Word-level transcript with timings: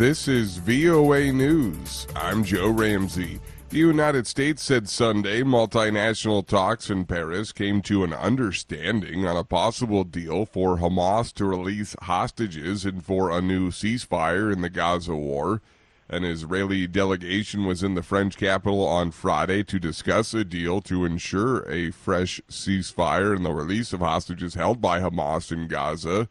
This 0.00 0.28
is 0.28 0.56
VOA 0.56 1.30
News. 1.30 2.06
I'm 2.16 2.42
Joe 2.42 2.70
Ramsey. 2.70 3.38
The 3.68 3.76
United 3.76 4.26
States 4.26 4.62
said 4.62 4.88
Sunday 4.88 5.42
multinational 5.42 6.46
talks 6.46 6.88
in 6.88 7.04
Paris 7.04 7.52
came 7.52 7.82
to 7.82 8.02
an 8.02 8.14
understanding 8.14 9.26
on 9.26 9.36
a 9.36 9.44
possible 9.44 10.04
deal 10.04 10.46
for 10.46 10.78
Hamas 10.78 11.34
to 11.34 11.44
release 11.44 11.94
hostages 12.00 12.86
and 12.86 13.04
for 13.04 13.30
a 13.30 13.42
new 13.42 13.70
ceasefire 13.70 14.50
in 14.50 14.62
the 14.62 14.70
Gaza 14.70 15.14
war. 15.14 15.60
An 16.08 16.24
Israeli 16.24 16.86
delegation 16.86 17.66
was 17.66 17.82
in 17.82 17.94
the 17.94 18.02
French 18.02 18.38
capital 18.38 18.82
on 18.86 19.10
Friday 19.10 19.62
to 19.64 19.78
discuss 19.78 20.32
a 20.32 20.44
deal 20.44 20.80
to 20.80 21.04
ensure 21.04 21.70
a 21.70 21.90
fresh 21.90 22.40
ceasefire 22.48 23.36
and 23.36 23.44
the 23.44 23.52
release 23.52 23.92
of 23.92 24.00
hostages 24.00 24.54
held 24.54 24.80
by 24.80 24.98
Hamas 24.98 25.52
in 25.52 25.68
Gaza. 25.68 26.30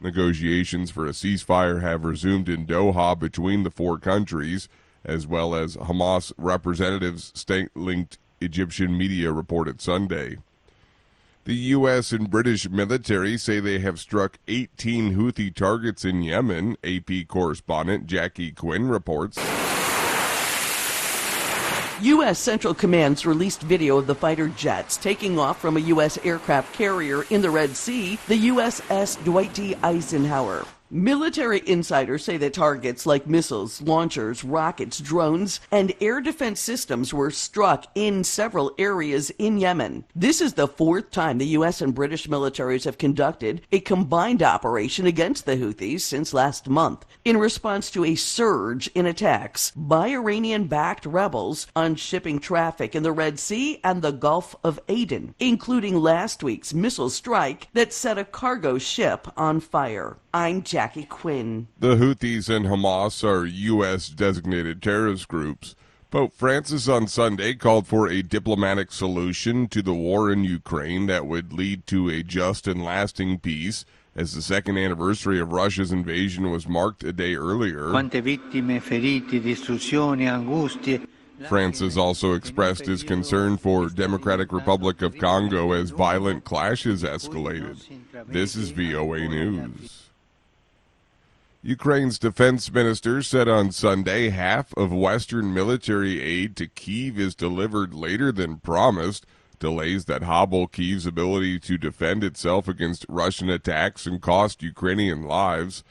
Negotiations 0.00 0.90
for 0.90 1.06
a 1.06 1.10
ceasefire 1.10 1.80
have 1.80 2.04
resumed 2.04 2.48
in 2.48 2.66
Doha 2.66 3.18
between 3.18 3.64
the 3.64 3.70
four 3.70 3.98
countries, 3.98 4.68
as 5.04 5.26
well 5.26 5.54
as 5.54 5.76
Hamas 5.76 6.32
representatives, 6.38 7.32
state 7.34 7.70
linked 7.74 8.18
Egyptian 8.40 8.96
media 8.96 9.32
reported 9.32 9.80
Sunday. 9.80 10.38
The 11.44 11.54
U.S. 11.54 12.12
and 12.12 12.30
British 12.30 12.68
military 12.68 13.38
say 13.38 13.58
they 13.58 13.78
have 13.78 13.98
struck 13.98 14.38
18 14.48 15.16
Houthi 15.16 15.52
targets 15.52 16.04
in 16.04 16.22
Yemen, 16.22 16.76
AP 16.84 17.26
correspondent 17.26 18.06
Jackie 18.06 18.52
Quinn 18.52 18.88
reports. 18.88 19.38
U.S. 22.02 22.38
Central 22.38 22.74
Command's 22.74 23.26
released 23.26 23.62
video 23.62 23.98
of 23.98 24.06
the 24.06 24.14
fighter 24.14 24.46
jets 24.48 24.96
taking 24.96 25.36
off 25.36 25.60
from 25.60 25.76
a 25.76 25.80
U.S. 25.80 26.16
aircraft 26.24 26.72
carrier 26.72 27.24
in 27.30 27.42
the 27.42 27.50
Red 27.50 27.74
Sea, 27.74 28.20
the 28.28 28.48
USS 28.50 29.22
Dwight 29.24 29.52
D. 29.52 29.74
Eisenhower. 29.82 30.64
Military 30.90 31.60
insiders 31.66 32.24
say 32.24 32.38
that 32.38 32.54
targets 32.54 33.04
like 33.04 33.26
missiles, 33.26 33.82
launchers, 33.82 34.42
rockets, 34.42 34.98
drones, 34.98 35.60
and 35.70 35.92
air 36.00 36.18
defense 36.22 36.60
systems 36.60 37.12
were 37.12 37.30
struck 37.30 37.84
in 37.94 38.24
several 38.24 38.72
areas 38.78 39.28
in 39.38 39.58
Yemen. 39.58 40.06
This 40.16 40.40
is 40.40 40.54
the 40.54 40.66
fourth 40.66 41.10
time 41.10 41.36
the 41.36 41.46
U.S. 41.58 41.82
and 41.82 41.94
British 41.94 42.26
militaries 42.26 42.86
have 42.86 42.96
conducted 42.96 43.60
a 43.70 43.80
combined 43.80 44.42
operation 44.42 45.04
against 45.04 45.44
the 45.44 45.56
Houthis 45.58 46.00
since 46.00 46.32
last 46.32 46.70
month 46.70 47.04
in 47.22 47.36
response 47.36 47.90
to 47.90 48.06
a 48.06 48.14
surge 48.14 48.88
in 48.94 49.04
attacks 49.04 49.72
by 49.76 50.08
Iranian 50.08 50.68
backed 50.68 51.04
rebels 51.04 51.66
on 51.76 51.96
shipping 51.96 52.38
traffic 52.38 52.94
in 52.94 53.02
the 53.02 53.12
Red 53.12 53.38
Sea 53.38 53.78
and 53.84 54.00
the 54.00 54.12
Gulf 54.12 54.56
of 54.64 54.80
Aden, 54.88 55.34
including 55.38 55.96
last 55.96 56.42
week's 56.42 56.72
missile 56.72 57.10
strike 57.10 57.68
that 57.74 57.92
set 57.92 58.16
a 58.16 58.24
cargo 58.24 58.78
ship 58.78 59.28
on 59.36 59.60
fire. 59.60 60.16
I'm 60.34 60.62
Jackie 60.62 61.06
Quinn. 61.06 61.68
The 61.78 61.96
Houthis 61.96 62.54
and 62.54 62.66
Hamas 62.66 63.24
are 63.24 63.46
U.S. 63.46 64.10
designated 64.10 64.82
terrorist 64.82 65.26
groups. 65.26 65.74
Pope 66.10 66.34
Francis 66.34 66.86
on 66.86 67.06
Sunday 67.08 67.54
called 67.54 67.86
for 67.86 68.08
a 68.08 68.20
diplomatic 68.20 68.92
solution 68.92 69.68
to 69.68 69.80
the 69.80 69.94
war 69.94 70.30
in 70.30 70.44
Ukraine 70.44 71.06
that 71.06 71.26
would 71.26 71.54
lead 71.54 71.86
to 71.86 72.10
a 72.10 72.22
just 72.22 72.66
and 72.66 72.84
lasting 72.84 73.38
peace, 73.38 73.86
as 74.14 74.34
the 74.34 74.42
second 74.42 74.76
anniversary 74.76 75.40
of 75.40 75.52
Russia's 75.52 75.92
invasion 75.92 76.50
was 76.50 76.68
marked 76.68 77.04
a 77.04 77.12
day 77.12 77.34
earlier. 77.34 77.90
Francis 81.48 81.96
also 81.96 82.32
expressed 82.34 82.84
his 82.84 83.02
concern 83.02 83.56
for 83.56 83.88
Democratic 83.88 84.52
Republic 84.52 85.00
of 85.00 85.16
Congo 85.16 85.72
as 85.72 85.88
violent 85.90 86.44
clashes 86.44 87.02
escalated. 87.02 87.82
This 88.26 88.56
is 88.56 88.70
VOA 88.70 89.20
News. 89.20 90.07
Ukraine's 91.62 92.20
defense 92.20 92.72
minister 92.72 93.20
said 93.20 93.48
on 93.48 93.72
Sunday 93.72 94.28
half 94.28 94.72
of 94.76 94.92
Western 94.92 95.52
military 95.52 96.22
aid 96.22 96.54
to 96.56 96.68
Kiev 96.68 97.18
is 97.18 97.34
delivered 97.34 97.92
later 97.92 98.30
than 98.30 98.58
promised, 98.58 99.26
delays 99.58 100.04
that 100.04 100.22
hobble 100.22 100.68
Kiev's 100.68 101.04
ability 101.04 101.58
to 101.58 101.76
defend 101.76 102.22
itself 102.22 102.68
against 102.68 103.06
Russian 103.08 103.50
attacks 103.50 104.06
and 104.06 104.22
cost 104.22 104.62
Ukrainian 104.62 105.24
lives. 105.24 105.82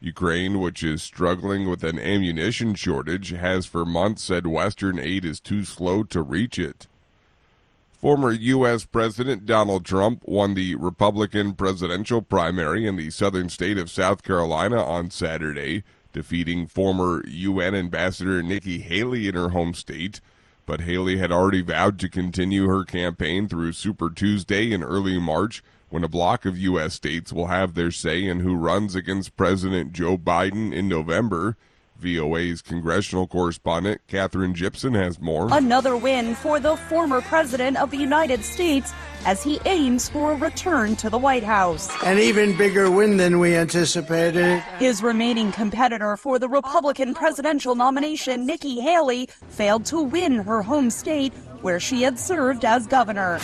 Ukraine, 0.00 0.60
which 0.60 0.82
is 0.82 1.02
struggling 1.02 1.66
with 1.66 1.82
an 1.82 1.98
ammunition 1.98 2.74
shortage, 2.74 3.30
has 3.30 3.64
for 3.64 3.86
months 3.86 4.22
said 4.22 4.46
Western 4.46 4.98
aid 4.98 5.24
is 5.24 5.40
too 5.40 5.64
slow 5.64 6.02
to 6.02 6.20
reach 6.20 6.58
it. 6.58 6.88
Former 8.06 8.30
U.S. 8.30 8.84
President 8.84 9.46
Donald 9.46 9.84
Trump 9.84 10.22
won 10.26 10.54
the 10.54 10.76
Republican 10.76 11.54
presidential 11.54 12.22
primary 12.22 12.86
in 12.86 12.94
the 12.94 13.10
southern 13.10 13.48
state 13.48 13.78
of 13.78 13.90
South 13.90 14.22
Carolina 14.22 14.80
on 14.80 15.10
Saturday, 15.10 15.82
defeating 16.12 16.68
former 16.68 17.26
UN 17.26 17.74
Ambassador 17.74 18.44
Nikki 18.44 18.78
Haley 18.78 19.26
in 19.26 19.34
her 19.34 19.48
home 19.48 19.74
state. 19.74 20.20
But 20.66 20.82
Haley 20.82 21.16
had 21.18 21.32
already 21.32 21.62
vowed 21.62 21.98
to 21.98 22.08
continue 22.08 22.68
her 22.68 22.84
campaign 22.84 23.48
through 23.48 23.72
Super 23.72 24.08
Tuesday 24.08 24.70
in 24.70 24.84
early 24.84 25.18
March, 25.18 25.64
when 25.88 26.04
a 26.04 26.08
block 26.08 26.44
of 26.46 26.56
U.S. 26.56 26.94
states 26.94 27.32
will 27.32 27.48
have 27.48 27.74
their 27.74 27.90
say 27.90 28.24
in 28.24 28.38
who 28.38 28.54
runs 28.54 28.94
against 28.94 29.36
President 29.36 29.92
Joe 29.92 30.16
Biden 30.16 30.72
in 30.72 30.86
November. 30.86 31.56
VOA's 32.00 32.62
congressional 32.62 33.26
correspondent 33.26 34.00
Katherine 34.06 34.54
Gypson 34.54 34.94
has 34.94 35.20
more. 35.20 35.48
Another 35.52 35.96
win 35.96 36.34
for 36.34 36.60
the 36.60 36.76
former 36.76 37.20
president 37.20 37.76
of 37.76 37.90
the 37.90 37.96
United 37.96 38.44
States 38.44 38.92
as 39.24 39.42
he 39.42 39.58
aims 39.66 40.08
for 40.08 40.32
a 40.32 40.36
return 40.36 40.94
to 40.96 41.10
the 41.10 41.18
White 41.18 41.42
House. 41.42 41.90
An 42.04 42.18
even 42.18 42.56
bigger 42.56 42.90
win 42.90 43.16
than 43.16 43.38
we 43.40 43.54
anticipated. 43.56 44.60
His 44.78 45.02
remaining 45.02 45.50
competitor 45.52 46.16
for 46.16 46.38
the 46.38 46.48
Republican 46.48 47.14
presidential 47.14 47.74
nomination, 47.74 48.46
Nikki 48.46 48.80
Haley, 48.80 49.28
failed 49.48 49.84
to 49.86 50.02
win 50.02 50.36
her 50.36 50.62
home 50.62 50.90
state 50.90 51.32
where 51.62 51.80
she 51.80 52.02
had 52.02 52.18
served 52.18 52.64
as 52.64 52.86
governor. 52.86 53.40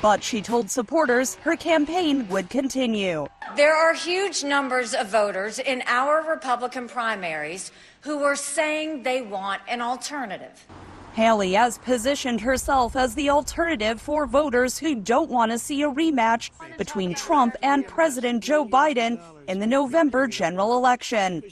But 0.00 0.22
she 0.24 0.42
told 0.42 0.70
supporters 0.70 1.36
her 1.42 1.56
campaign 1.56 2.26
would 2.28 2.50
continue. 2.50 3.26
There 3.56 3.76
are 3.76 3.92
huge 3.92 4.44
numbers 4.44 4.94
of 4.94 5.08
voters 5.08 5.58
in 5.58 5.82
our 5.86 6.24
Republican 6.26 6.88
primaries 6.88 7.70
who 8.00 8.22
are 8.22 8.34
saying 8.34 9.02
they 9.02 9.20
want 9.20 9.60
an 9.68 9.82
alternative. 9.82 10.66
Haley 11.12 11.52
has 11.52 11.76
positioned 11.76 12.40
herself 12.40 12.96
as 12.96 13.14
the 13.14 13.28
alternative 13.28 14.00
for 14.00 14.26
voters 14.26 14.78
who 14.78 14.94
don't 14.94 15.30
want 15.30 15.52
to 15.52 15.58
see 15.58 15.82
a 15.82 15.90
rematch 15.90 16.50
between 16.78 17.14
Trump 17.14 17.54
and 17.62 17.86
President 17.86 18.42
Joe 18.42 18.64
Biden 18.64 19.20
in 19.48 19.58
the 19.58 19.66
November 19.66 20.26
general 20.26 20.78
election. 20.78 21.42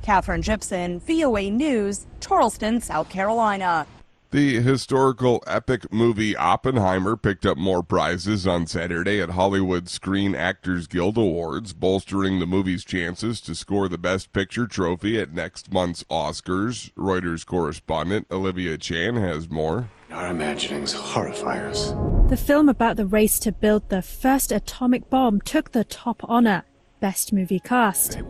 Katherine 0.00 0.42
Gypson, 0.42 1.02
VOA 1.02 1.50
News, 1.50 2.06
Charleston, 2.20 2.80
South 2.80 3.10
Carolina. 3.10 3.86
The 4.32 4.62
historical 4.62 5.44
epic 5.46 5.92
movie 5.92 6.34
Oppenheimer 6.34 7.18
picked 7.18 7.44
up 7.44 7.58
more 7.58 7.82
prizes 7.82 8.46
on 8.46 8.66
Saturday 8.66 9.20
at 9.20 9.28
Hollywood 9.28 9.90
Screen 9.90 10.34
Actors 10.34 10.86
Guild 10.86 11.18
Awards, 11.18 11.74
bolstering 11.74 12.38
the 12.38 12.46
movie's 12.46 12.82
chances 12.82 13.42
to 13.42 13.54
score 13.54 13.90
the 13.90 13.98
Best 13.98 14.32
Picture 14.32 14.66
trophy 14.66 15.20
at 15.20 15.34
next 15.34 15.70
month's 15.70 16.02
Oscars. 16.04 16.90
Reuters 16.94 17.44
correspondent 17.44 18.26
Olivia 18.30 18.78
Chan 18.78 19.16
has 19.16 19.50
more. 19.50 19.90
Our 20.10 20.28
imaginings 20.28 20.94
horrify 20.94 21.68
us. 21.68 21.92
The 22.30 22.38
film 22.38 22.70
about 22.70 22.96
the 22.96 23.04
race 23.04 23.38
to 23.40 23.52
build 23.52 23.90
the 23.90 24.00
first 24.00 24.50
atomic 24.50 25.10
bomb 25.10 25.42
took 25.42 25.72
the 25.72 25.84
top 25.84 26.22
honor 26.24 26.64
Best 27.00 27.34
Movie 27.34 27.60
Cast. 27.60 28.22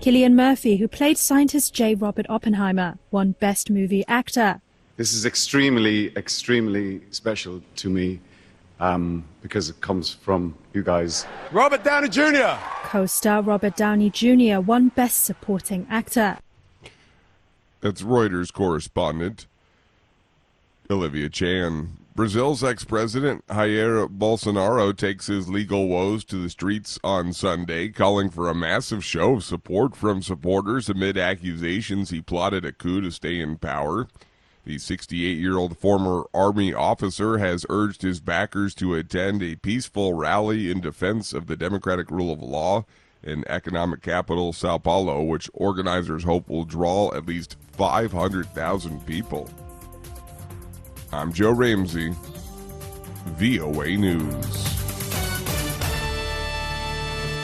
Cillian 0.00 0.32
Murphy, 0.34 0.78
who 0.78 0.88
played 0.88 1.18
scientist 1.18 1.72
J. 1.72 1.94
Robert 1.94 2.26
Oppenheimer, 2.28 2.98
won 3.12 3.36
Best 3.38 3.70
Movie 3.70 4.04
Actor. 4.08 4.60
This 5.00 5.14
is 5.14 5.24
extremely, 5.24 6.14
extremely 6.14 7.00
special 7.10 7.62
to 7.76 7.88
me 7.88 8.20
um, 8.80 9.24
because 9.40 9.70
it 9.70 9.80
comes 9.80 10.12
from 10.12 10.54
you 10.74 10.82
guys. 10.82 11.24
Robert 11.52 11.82
Downey 11.82 12.10
Jr. 12.10 12.58
Co 12.82 13.06
star 13.06 13.40
Robert 13.40 13.76
Downey 13.76 14.10
Jr. 14.10 14.60
won 14.60 14.90
Best 14.90 15.24
Supporting 15.24 15.86
Actor. 15.88 16.36
That's 17.80 18.02
Reuters 18.02 18.52
correspondent 18.52 19.46
Olivia 20.90 21.30
Chan. 21.30 21.96
Brazil's 22.14 22.62
ex 22.62 22.84
president 22.84 23.46
Jair 23.46 24.06
Bolsonaro 24.06 24.94
takes 24.94 25.28
his 25.28 25.48
legal 25.48 25.88
woes 25.88 26.26
to 26.26 26.36
the 26.36 26.50
streets 26.50 26.98
on 27.02 27.32
Sunday, 27.32 27.88
calling 27.88 28.28
for 28.28 28.50
a 28.50 28.54
massive 28.54 29.02
show 29.02 29.36
of 29.36 29.44
support 29.44 29.96
from 29.96 30.20
supporters 30.20 30.90
amid 30.90 31.16
accusations 31.16 32.10
he 32.10 32.20
plotted 32.20 32.66
a 32.66 32.72
coup 32.72 33.00
to 33.00 33.10
stay 33.10 33.40
in 33.40 33.56
power. 33.56 34.06
The 34.64 34.78
68 34.78 35.38
year 35.38 35.56
old 35.56 35.78
former 35.78 36.24
Army 36.34 36.74
officer 36.74 37.38
has 37.38 37.64
urged 37.70 38.02
his 38.02 38.20
backers 38.20 38.74
to 38.76 38.94
attend 38.94 39.42
a 39.42 39.56
peaceful 39.56 40.12
rally 40.14 40.70
in 40.70 40.80
defense 40.80 41.32
of 41.32 41.46
the 41.46 41.56
democratic 41.56 42.10
rule 42.10 42.32
of 42.32 42.42
law 42.42 42.84
in 43.22 43.44
economic 43.48 44.02
capital 44.02 44.52
Sao 44.52 44.78
Paulo, 44.78 45.22
which 45.22 45.50
organizers 45.54 46.24
hope 46.24 46.48
will 46.48 46.64
draw 46.64 47.12
at 47.14 47.26
least 47.26 47.56
500,000 47.72 49.06
people. 49.06 49.48
I'm 51.12 51.32
Joe 51.32 51.52
Ramsey, 51.52 52.14
VOA 53.36 53.96
News. 53.96 54.79